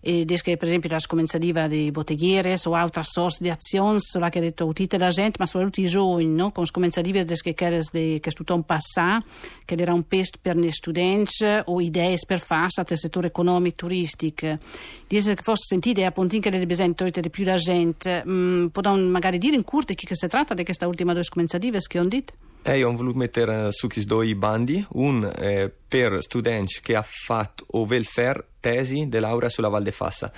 e 0.01 0.25
des 0.25 0.43
che 0.43 0.57
per 0.59 0.69
esempio 0.69 0.91
la 0.91 0.99
scomenzativa 0.99 1.67
dei 1.67 1.91
botteghiere 1.91 2.57
o 2.65 2.75
altre 2.75 3.03
sorte 3.05 3.43
di 3.43 3.51
azioni, 3.51 3.99
sulla 4.01 4.29
che 4.29 4.41
detto 4.45 4.67
utite 4.67 4.99
la 4.99 5.11
gente, 5.11 5.37
ma 5.39 5.47
soprattutto 5.47 5.81
i 5.81 5.87
giovani, 5.87 6.27
no? 6.27 6.53
Con 6.53 6.67
scomenzative 6.67 7.25
che 7.25 7.55
che 7.55 7.83
che 8.21 8.31
tutto 8.31 8.55
un 8.55 8.65
passà, 8.65 9.23
che 9.65 9.75
era 9.75 9.93
un 9.93 10.07
pest 10.07 10.39
per 10.41 10.57
gli 10.57 10.71
studenti 10.71 11.45
o 11.65 11.81
idee 11.81 12.17
per 12.27 12.41
fare 12.41 12.69
del 12.87 12.99
settore 12.99 13.29
economico 13.29 13.77
turistico. 13.77 14.59
Dice 15.07 15.35
che 15.35 15.43
forse 15.43 15.65
sentite 15.69 16.05
appunto 16.05 16.39
che 16.39 16.51
le 16.51 16.65
presento 16.65 17.05
di 17.05 17.31
più 17.31 17.45
la 17.45 17.57
gente, 17.57 18.23
mm, 18.27 18.67
magari 19.11 19.39
dire 19.39 19.57
in 19.57 19.65
curte 19.65 19.95
chi 19.95 20.07
che 20.07 20.15
si 20.17 20.27
tratta 20.29 20.55
di 20.55 20.65
questa 20.65 20.87
ultima 20.87 21.13
due 21.13 21.25
scomenzative 21.25 21.79
che 21.87 21.99
ho 21.99 22.05
detto? 22.05 22.33
E 22.67 22.79
io 22.79 22.89
ho 22.89 22.97
voluto 22.97 23.19
mettere 23.19 23.71
su 23.73 23.89
questi 23.89 24.07
due 24.07 24.35
bandi, 24.35 24.85
un 24.93 25.31
eh, 25.37 25.71
per 25.87 26.23
studenti 26.23 26.79
che 26.81 26.95
hanno 26.95 27.05
fatto 27.07 27.67
o 27.73 27.85
vel 27.85 28.07
fare 28.07 28.47
tesi 28.59 29.07
di 29.07 29.19
laurea 29.19 29.51
sulla 29.51 29.69
Val 29.69 29.83
de 29.83 29.93
Fassa. 29.93 30.33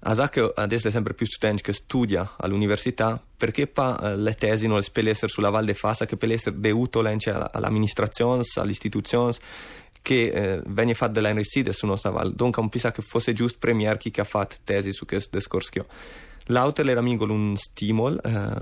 A 0.00 0.14
sa 0.14 0.28
che 0.28 0.52
adesso 0.54 0.88
è 0.88 0.90
sempre 0.92 1.12
più 1.12 1.26
studenti 1.26 1.62
che 1.62 1.72
studia 1.72 2.34
all'università, 2.38 3.20
perché 3.36 3.66
pa 3.66 3.98
eh, 4.00 4.16
le 4.16 4.34
tesi 4.34 4.68
non 4.68 4.78
le 4.78 4.86
per 4.92 5.08
essere 5.08 5.26
sulla 5.26 5.50
Val 5.50 5.64
de 5.64 5.74
Fassa, 5.74 6.06
che 6.06 6.16
per 6.16 6.30
essere 6.30 6.58
de 6.58 6.70
utile 6.70 7.16
all'amministrazione, 7.52 8.44
alle 8.54 8.70
istituzioni, 8.70 9.34
che 10.00 10.28
eh, 10.28 10.62
viene 10.66 10.94
fatta 10.94 11.12
dalla 11.12 11.32
reside 11.32 11.72
su 11.72 11.86
nostra 11.86 12.10
Val. 12.10 12.32
Dunque, 12.32 12.62
un 12.62 12.68
pensa 12.68 12.92
che 12.92 13.02
fosse 13.02 13.32
giusto 13.32 13.58
premiare 13.58 13.98
chi 13.98 14.12
ha 14.20 14.24
fatto 14.24 14.56
tesi 14.62 14.92
su 14.92 15.04
questo 15.04 15.36
discorso. 15.36 15.86
L'autel 16.48 16.88
era 16.88 17.02
mingol 17.02 17.30
un 17.30 17.56
stimol 17.56 18.20
eh, 18.22 18.56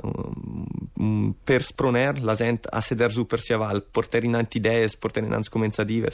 um, 0.95 1.35
per 1.43 1.63
sproner 1.63 2.23
la 2.23 2.35
gente 2.35 2.69
a 2.71 2.81
seder 2.81 3.13
su 3.13 3.27
per 3.27 3.41
sia 3.41 3.57
val, 3.57 3.83
portare 3.83 4.27
in 4.27 4.47
idee, 4.53 4.89
portare 4.99 5.27
in 5.27 5.41
comenzative 5.49 6.13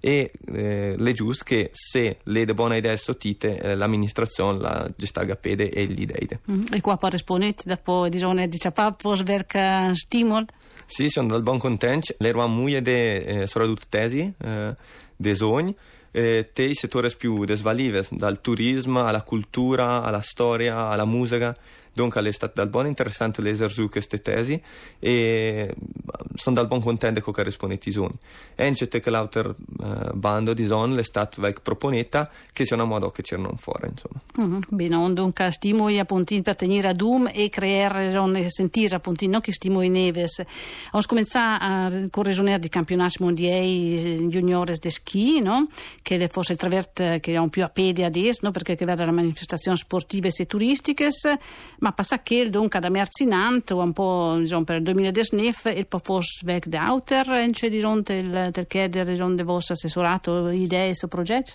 e 0.00 0.30
eh, 0.52 0.94
le 0.96 1.12
giusto 1.12 1.44
che 1.44 1.70
se 1.72 2.18
le 2.22 2.44
de 2.44 2.54
buone 2.54 2.78
idee 2.78 2.96
sottite 2.96 3.58
eh, 3.58 3.74
l'amministrazione 3.74 4.58
la 4.58 4.88
gestaga 4.96 5.34
pede 5.36 5.70
e 5.70 5.86
gli 5.86 6.02
idee. 6.02 6.40
Mm. 6.50 6.66
E 6.72 6.80
qua 6.80 6.96
poi 6.96 7.10
risponete 7.10 7.64
dopo 7.66 8.08
diciamo 8.08 8.46
dice 8.46 8.70
papà 8.70 9.16
sverca 9.16 9.94
stimol? 9.94 10.46
Sì, 10.86 11.08
sono 11.08 11.28
dal 11.28 11.42
buon 11.42 11.58
contento, 11.58 12.14
le 12.18 12.28
eravamo 12.28 12.54
muie 12.54 12.80
de 12.80 13.16
eh, 13.16 13.46
soprattutto 13.46 13.84
tesi, 13.88 14.32
eh, 14.38 14.74
de 15.16 15.34
sogni 15.34 15.76
eh, 16.18 16.50
te 16.52 16.64
i 16.64 16.74
settori 16.74 17.08
più 17.16 17.44
desvalive, 17.44 18.04
dal 18.10 18.40
turismo 18.40 19.06
alla 19.06 19.22
cultura, 19.22 20.02
alla 20.02 20.20
storia, 20.20 20.88
alla 20.88 21.04
musica. 21.04 21.56
Dunque 21.98 22.22
è 22.22 22.32
stato 22.32 22.52
dal 22.54 22.68
buon 22.68 22.86
interessante 22.86 23.42
leggere 23.42 23.70
su 23.70 23.88
queste 23.88 24.22
tesi 24.22 24.60
e 25.00 25.74
sono 26.36 26.54
dal 26.54 26.68
buon 26.68 26.80
contento 26.80 27.20
con 27.20 27.32
che 27.32 27.42
risponete 27.42 27.88
i 27.88 27.92
sogni. 27.92 28.14
E 28.54 28.70
c'è 28.70 29.00
che 29.00 29.10
l'autor 29.10 29.52
uh, 29.78 30.14
bando 30.14 30.54
di 30.54 30.64
zone 30.64 31.00
è 31.00 31.02
stato 31.02 31.40
proponetta 31.60 32.30
che 32.52 32.64
sia 32.64 32.76
una 32.76 32.84
modo 32.84 33.10
che 33.10 33.22
c'erano 33.22 33.56
fuori. 33.58 33.88
Insomma. 33.88 34.20
Mm-hmm. 34.40 34.60
Bene, 34.68 35.12
dunque 35.12 35.50
stimoli 35.50 35.98
appunto 35.98 36.40
per 36.40 36.54
tenere 36.54 36.86
a 36.86 36.92
Doom 36.92 37.32
e 37.32 37.48
creare 37.50 38.12
e 38.12 38.46
sentire 38.48 38.94
appunto 38.94 39.26
non 39.26 39.40
che 39.40 39.52
stimoli 39.52 39.88
neves. 39.88 40.40
Ho 40.92 41.00
cominciato 41.04 41.64
a 41.64 41.90
corregionare 42.10 42.60
di 42.60 42.68
campionati 42.68 43.16
mondiali 43.18 44.28
juniores 44.28 44.78
di 44.78 44.90
ski, 44.90 45.40
no? 45.40 45.66
che 46.02 46.28
fosse 46.28 46.52
il 46.52 46.58
travert 46.58 47.18
che 47.18 47.32
è 47.32 47.38
un 47.38 47.48
più 47.48 47.64
a 47.64 47.68
piedi 47.68 48.04
adesso, 48.04 48.40
no? 48.44 48.52
perché 48.52 48.76
che 48.76 48.84
vedono 48.84 49.10
manifestazioni 49.10 49.76
sportive 49.76 50.30
e 50.36 50.46
turistiche, 50.46 51.08
ma 51.80 51.87
ma 51.88 51.92
passa 51.94 52.20
che 52.22 52.50
dunque 52.50 52.80
da 52.80 52.90
merzinante 52.90 53.72
un 53.72 53.94
po' 53.94 54.36
diciamo, 54.38 54.64
per 54.64 54.76
il 54.76 54.82
2019 54.82 55.72
il 55.72 55.86
po' 55.86 55.98
forse 55.98 56.44
weg 56.44 56.66
de 56.66 56.76
auter 56.76 57.48
c'è 57.50 57.70
di 57.70 57.78
fronte 57.78 58.12
il 58.14 58.50
del 58.52 58.66
chiedere 58.66 59.12
di 59.12 59.16
fronte 59.16 59.42
vostro 59.42 59.72
assessorato 59.72 60.50
idee 60.50 60.94
su 60.94 61.08
progetti? 61.08 61.52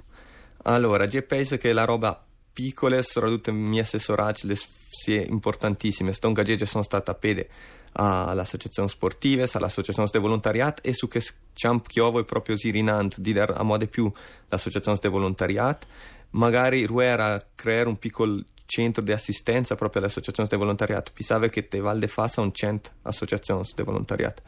Allora, 0.64 1.06
io 1.06 1.22
penso 1.22 1.58
che 1.58 1.72
la 1.72 1.84
roba 1.84 2.26
piccole, 2.52 3.04
soprattutto 3.04 3.52
i 3.52 3.54
miei 3.54 3.84
assessorati, 3.84 4.50
sia 4.90 5.22
importantissime. 5.22 6.14
Stonga 6.14 6.42
Gege 6.42 6.66
sono 6.66 6.84
stata 6.84 7.12
a 7.12 7.16
pede 7.16 7.50
all'associazione 7.94 8.90
sportive, 8.90 9.48
all'associazione 9.52 10.10
di 10.12 10.20
volontariato 10.20 10.82
e 10.82 10.94
su 10.94 11.08
che 11.08 11.22
champ 11.54 11.86
chiovo 11.86 12.20
è 12.20 12.24
proprio 12.26 12.58
sirinant 12.58 13.20
di 13.20 13.34
dar 13.34 13.54
a 13.56 13.62
modo 13.62 13.86
più 13.86 14.12
l'associazione 14.48 14.98
di 15.00 15.10
volontariato. 15.10 15.86
Magari 16.32 16.86
ruera 16.86 17.46
creare 17.54 17.88
un 17.88 17.98
piccolo 17.98 18.42
centro 18.74 19.04
di 19.04 19.12
assistenza 19.12 19.76
proprio 19.76 20.02
alle 20.02 20.10
associazioni 20.10 20.50
di 20.50 20.56
volontariato. 20.56 21.12
Pensavo 21.14 21.48
che 21.48 21.68
te 21.68 21.80
Val 21.80 22.00
de 22.00 22.10
un 22.38 22.52
cento 22.52 22.90
associazioni 23.04 23.62
di 23.76 23.84
volontariato 23.84 24.42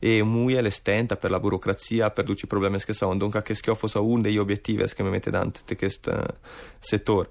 e 0.00 0.20
muy 0.24 0.68
stenta 0.70 1.16
per 1.16 1.30
la 1.30 1.38
burocrazia, 1.38 2.10
per 2.10 2.24
tutti 2.24 2.44
i 2.44 2.48
problemi 2.48 2.80
che 2.80 2.92
sono. 2.92 3.16
Dunque, 3.16 3.40
che 3.42 3.54
schio 3.54 3.76
fosse 3.76 3.98
uno 3.98 4.22
degli 4.22 4.36
obiettivi 4.36 4.84
che 4.84 5.02
mi 5.04 5.10
mette 5.10 5.30
davanti 5.30 5.60
in 5.68 5.76
questo 5.76 6.38
settore. 6.80 7.28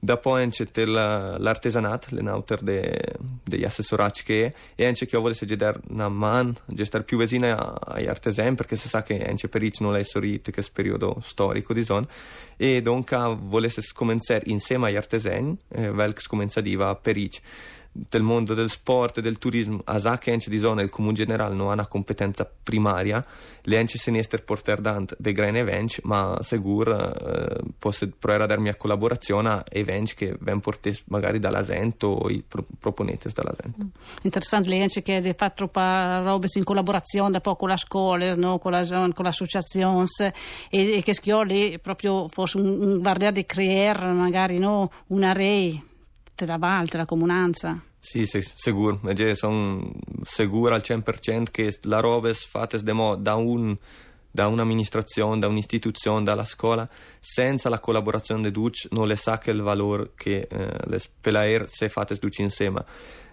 Dopo 0.00 0.34
c'è 0.48 0.84
l'artigianato, 0.84 2.14
l'enauter 2.14 2.62
de, 2.62 3.14
degli 3.42 3.64
assessorati 3.64 4.22
che 4.22 4.46
è, 4.46 4.54
e 4.76 4.86
anche 4.86 5.06
che 5.06 5.16
io 5.16 5.20
volesse 5.20 5.44
vedere 5.44 5.80
una 5.88 6.08
man, 6.08 6.54
stare 6.84 7.02
più 7.02 7.18
vicino 7.18 7.52
agli 7.54 8.06
artesani, 8.06 8.54
perché 8.54 8.76
si 8.76 8.88
sa 8.88 9.02
che 9.02 9.24
anche 9.24 9.48
per 9.48 9.68
non 9.80 9.96
è 9.96 10.02
sorrito 10.04 10.52
questo 10.52 10.70
periodo 10.72 11.20
storico 11.24 11.72
di 11.72 11.82
zona, 11.82 12.06
e 12.56 12.80
dunque 12.80 13.36
volesse 13.40 13.82
cominciare 13.92 14.44
insieme 14.46 14.88
agli 14.88 14.96
artesani, 14.96 15.56
eh, 15.70 15.90
vel 15.90 16.12
che 16.12 16.22
cominciava 16.28 16.94
per 16.94 17.14
Ricci 17.14 17.40
del 18.08 18.22
mondo 18.22 18.54
del 18.54 18.70
sport 18.70 19.18
e 19.18 19.20
del 19.22 19.38
turismo, 19.38 19.80
a 19.84 19.98
sa 19.98 20.18
che 20.18 20.36
di 20.46 20.58
zona 20.58 20.82
il 20.82 20.90
comune 20.90 21.14
generale 21.14 21.54
non 21.54 21.70
ha 21.70 21.72
una 21.72 21.86
competenza 21.86 22.48
primaria, 22.62 23.24
le 23.62 23.78
ence 23.78 23.98
senester 23.98 24.44
porter 24.44 24.80
dant 24.80 25.16
dei 25.18 25.32
grandi 25.32 25.58
eventi, 25.58 26.00
ma 26.04 26.38
sicuro 26.42 27.14
eh, 27.14 27.60
posso 27.78 28.08
provare 28.18 28.44
a 28.44 28.46
darmi 28.46 28.68
a 28.68 28.76
collaborazione 28.76 29.48
a 29.48 29.64
eventi 29.70 30.14
che 30.14 30.26
vengono 30.38 30.60
portati 30.60 31.00
magari 31.06 31.38
dall'Asento 31.38 32.06
o 32.08 32.30
i 32.30 32.42
pro- 32.46 32.64
proponete 32.78 33.30
dall'Asento. 33.34 33.84
Mm. 33.84 33.88
Interessante, 34.22 34.68
le 34.68 34.76
ence 34.76 35.02
che 35.02 35.16
hanno 35.16 35.32
fatto 35.36 35.70
robe 35.72 36.46
in 36.54 36.64
collaborazione 36.64 37.30
da 37.30 37.40
poco 37.40 37.56
con 37.58 37.68
la 37.68 37.76
scuola, 37.76 38.34
no? 38.36 38.58
con, 38.58 38.72
la, 38.72 38.86
con 38.86 39.24
l'associazione 39.24 40.06
e, 40.70 40.96
e 40.96 41.02
che 41.02 41.14
schioli 41.14 41.78
proprio 41.80 42.28
fosse 42.28 42.58
un, 42.58 42.80
un 42.80 42.98
guardare 43.00 43.32
di 43.32 43.44
creare 43.44 44.06
magari 44.12 44.58
no? 44.58 44.90
una 45.08 45.32
rete 45.32 45.86
della 46.34 46.56
Val, 46.56 46.86
della 46.86 47.04
comunanza. 47.04 47.82
Sì, 48.00 48.26
sì, 48.26 48.40
sicuro. 48.42 49.00
Sono 49.34 49.92
sicuro 50.22 50.74
al 50.74 50.82
100% 50.84 51.50
che 51.50 51.76
la 51.82 52.00
roba 52.00 52.32
fatta 52.32 52.78
da 52.78 53.34
un 53.34 53.76
da 54.30 54.46
un'amministrazione, 54.46 55.40
da 55.40 55.48
un'istituzione, 55.48 56.22
dalla 56.22 56.44
scuola, 56.44 56.88
senza 57.18 57.68
la 57.68 57.80
collaborazione 57.80 58.42
di 58.42 58.52
tutti 58.52 58.86
non 58.90 59.08
le 59.08 59.16
sa 59.16 59.38
che 59.38 59.50
il 59.50 59.62
valore 59.62 60.12
che 60.14 60.46
eh, 60.48 60.78
le 60.84 60.98
spelaer 60.98 61.68
se 61.68 61.88
fate 61.88 62.16
tutti 62.18 62.42
insieme. 62.42 62.84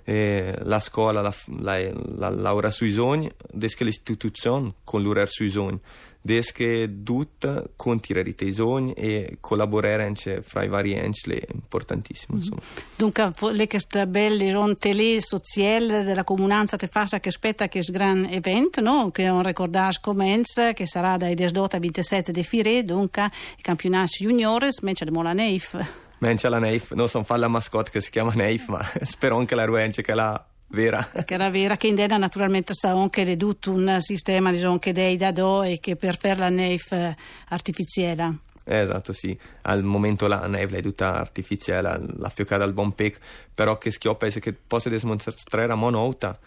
E 0.04 0.56
la 0.62 0.80
scuola 0.80 1.22
la, 1.22 1.34
la, 1.60 1.92
la, 1.94 2.30
laura 2.30 2.72
sui 2.72 2.92
sogni, 2.92 3.30
desche 3.52 3.84
l'istituzione 3.84 4.76
con 4.84 5.02
l'urer 5.02 5.28
sui 5.30 5.50
sogni 5.50 5.80
desche 6.26 7.04
tut 7.04 7.74
contirare 7.76 8.34
i 8.36 8.52
sogni 8.52 8.94
e 8.94 9.38
collaborare 9.40 10.06
anche 10.06 10.42
fra 10.42 10.64
i 10.64 10.68
vari 10.68 10.94
enti 10.94 11.30
è 11.30 11.46
importantissimo. 11.54 12.40
Mm-hmm. 12.40 12.58
Dunque, 12.96 13.32
le 13.52 13.68
che 13.68 13.80
sta 13.80 14.08
belle 14.08 14.50
sono 14.50 14.76
tele 14.76 15.22
sociali 15.22 16.04
della 16.04 16.24
comunanza 16.24 16.78
te 16.78 16.88
fa 16.88 17.06
che 17.20 17.30
aspetta 17.30 17.68
che 17.68 17.84
gran 17.90 18.26
evento, 18.28 18.82
no? 18.82 19.12
Che 19.12 19.30
un 19.30 19.44
ricordage 19.44 20.00
commence 20.02 20.74
che 20.74 20.88
sarà 20.88 21.16
dai 21.16 21.36
18 21.36 21.76
al 21.76 21.82
27 21.84 22.32
di 22.32 22.44
Fire, 22.44 22.84
dunque 22.84 23.30
i 23.58 23.62
campionati 23.62 24.24
juniores, 24.24 24.80
mentre 24.80 25.06
la 25.12 25.34
Neif. 25.34 25.78
Mentre 26.20 26.50
la 26.50 26.58
Neif, 26.58 26.94
non 26.94 27.08
sono 27.08 27.24
fa 27.24 27.38
la 27.38 27.48
mascotte 27.48 27.92
che 27.92 28.02
si 28.02 28.10
chiama 28.10 28.34
Neif, 28.34 28.68
ma 28.70 28.84
spero 29.04 29.38
anche 29.38 29.54
la 29.54 29.66
Ruence 29.66 30.02
che 30.02 30.16
la 30.16 30.44
vera. 30.76 31.04
Che 31.26 31.34
era 31.34 31.50
vera, 31.50 31.78
che 31.78 31.88
in 31.88 31.96
Dena 31.96 32.18
naturalmente 32.18 32.76
sa 32.76 32.92
anche 32.92 33.24
ridotto 33.24 33.72
un 33.72 33.98
sistema 34.02 34.52
diciamo, 34.52 34.78
che 34.78 34.92
dei 34.92 35.18
da 35.18 35.32
do 35.32 35.64
e 35.64 35.80
che 35.80 35.96
per 35.96 36.20
fare 36.20 36.38
la 36.38 36.50
neve 36.50 37.18
artificiale. 37.48 38.38
Esatto, 38.64 39.14
sì. 39.14 39.38
Al 39.64 39.84
momento 39.84 40.28
la 40.28 40.46
neve 40.48 40.78
è 40.78 40.82
tutta 40.82 41.16
artificiale, 41.16 42.00
la 42.18 42.30
fiocata 42.30 42.64
al 42.64 42.74
buon 42.74 42.94
pec, 42.94 43.18
però 43.54 43.78
che 43.78 43.90
schioppa 43.90 44.28
è 44.28 44.32
che 44.32 44.54
possa 44.54 44.90
dimostrare 44.90 45.72
a 45.72 45.76
monouta 45.76 46.38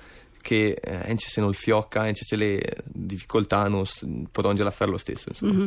che 0.41 0.79
eh, 0.81 1.15
se 1.17 1.41
non 1.41 1.53
fiocca, 1.53 2.01
anche 2.01 2.25
se 2.25 2.37
le 2.37 2.77
difficoltà 2.85 3.69
non 3.69 3.85
possono 4.31 4.71
fare 4.71 4.91
lo 4.91 4.99
stesso. 4.99 5.31
Mm-hmm. 5.45 5.67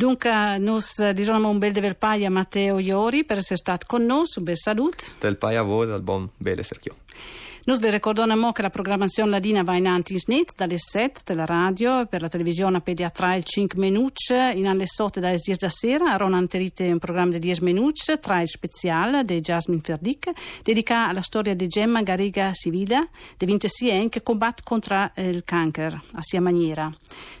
Dunque, 0.00 0.56
noi 0.56 0.80
diciamo 1.12 1.50
un 1.50 1.58
bel 1.58 1.72
dever 1.72 1.94
paia 1.94 2.28
a 2.28 2.30
Matteo 2.30 2.78
Iori 2.78 3.22
per 3.22 3.36
essere 3.36 3.56
stato 3.56 3.84
con 3.86 4.06
noi, 4.06 4.24
un 4.34 4.44
bel 4.44 4.56
saluto. 4.56 5.04
Del 5.18 5.36
paia 5.36 5.60
a 5.60 5.62
voi, 5.62 5.90
al 5.90 6.00
buon 6.00 6.26
bel 6.38 6.64
serchio. 6.64 6.94
Noi 7.64 7.78
ricordiamo 7.90 8.52
che 8.52 8.62
la 8.62 8.70
programmazione 8.70 9.32
ladina 9.32 9.62
va 9.62 9.76
in 9.76 9.86
avanti 9.86 10.14
in 10.14 10.42
dalle 10.56 10.78
7 10.78 11.20
della 11.26 11.44
radio 11.44 12.06
per 12.06 12.22
la 12.22 12.28
televisione 12.28 12.80
pediatra 12.80 13.34
il 13.34 13.44
5 13.44 13.78
minuti 13.78 14.32
in 14.32 14.66
alle 14.66 14.86
8 14.96 15.20
dalle 15.20 15.36
10 15.36 15.58
da 15.58 15.68
sera 15.68 16.14
a 16.14 16.24
anterite 16.24 16.90
un 16.90 16.98
programma 16.98 17.32
di 17.32 17.38
10 17.38 17.62
minuti 17.62 18.18
tra 18.18 18.40
il 18.40 18.48
speciale 18.48 19.26
di 19.26 19.40
Jasmine 19.40 19.82
Ferdic 19.82 20.30
dedicato 20.62 21.10
alla 21.10 21.20
storia 21.20 21.54
di 21.54 21.66
Gemma 21.66 22.02
Garriga 22.02 22.50
Sivida 22.54 23.06
di 23.36 23.44
26 23.44 23.90
anni 23.90 24.08
che 24.08 24.22
combatte 24.22 24.62
contro 24.64 25.10
il 25.16 25.44
cancro 25.44 26.02
a 26.12 26.22
sia 26.22 26.40
maniera. 26.40 26.90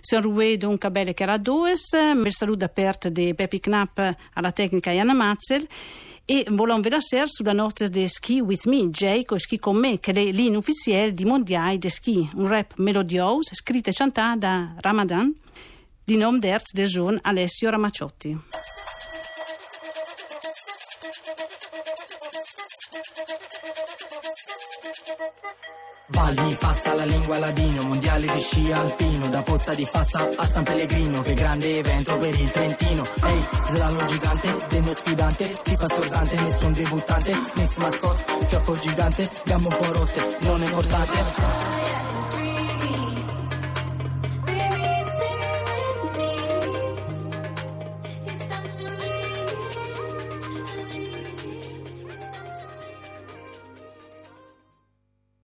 Siamo 0.00 0.24
Rue 0.24 0.58
dunque 0.58 0.90
belle 0.90 1.14
che 1.14 1.22
era 1.22 1.38
due, 1.38 1.72
il 1.72 2.32
saluto 2.32 2.64
aperto 2.66 3.08
di 3.08 3.34
Peppi 3.34 3.58
Knapp 3.58 3.98
alla 4.34 4.52
tecnica 4.52 4.90
Iana 4.90 5.14
Mazzel 5.14 5.66
e 6.24 6.44
volevamo 6.48 6.82
vedere 6.82 7.00
sulla 7.26 7.52
notte 7.52 7.88
di 7.88 8.06
Ski 8.06 8.40
With 8.40 8.66
Me, 8.66 8.88
Jay 8.88 9.24
con 9.24 9.38
Ski 9.38 9.58
con 9.58 9.76
me, 9.76 9.98
che 9.98 10.12
è 10.12 10.32
l'inno 10.32 10.58
ufficiale 10.58 11.12
di 11.12 11.24
Mondiale 11.24 11.78
di 11.78 11.88
Ski, 11.88 12.30
un 12.34 12.46
rap 12.46 12.74
melodioso 12.76 13.54
scritto 13.54 13.90
e 13.90 13.92
cantato 13.92 14.38
da 14.38 14.74
Ramadan, 14.78 15.34
di 16.04 16.16
nome 16.16 16.38
d'Erz 16.38 16.72
del 16.72 16.86
giorno 16.86 17.18
Alessio 17.22 17.70
Ramacciotti. 17.70 18.38
Valli, 26.10 26.56
Fassa, 26.58 26.94
la 26.94 27.04
lingua 27.04 27.38
ladino, 27.38 27.82
mondiale 27.82 28.26
di 28.26 28.40
sci 28.40 28.72
alpino, 28.72 29.28
da 29.28 29.42
Pozza 29.42 29.74
di 29.74 29.84
Fassa 29.84 30.28
a 30.36 30.46
San 30.46 30.64
Pellegrino, 30.64 31.22
che 31.22 31.34
grande 31.34 31.78
evento 31.78 32.18
per 32.18 32.38
il 32.38 32.50
Trentino. 32.50 33.04
Ehi, 33.24 33.32
hey, 33.32 33.48
slalom 33.66 34.06
gigante, 34.06 34.56
denno 34.68 34.92
sfidante, 34.92 35.58
ti 35.62 35.76
fa 35.76 35.88
sordante, 35.88 36.40
nessun 36.40 36.72
debuttante, 36.72 37.32
nef 37.54 37.76
mascot, 37.76 38.46
fiocco 38.46 38.78
gigante, 38.78 39.30
gambe 39.44 39.68
un 39.68 39.76
po' 39.78 39.92
rotte, 39.92 40.36
non 40.40 40.62
è 40.62 40.66
importante. 40.66 41.79